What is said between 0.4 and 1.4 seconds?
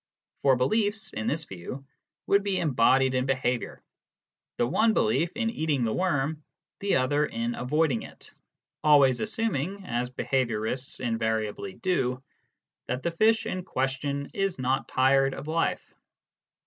For beliefs (in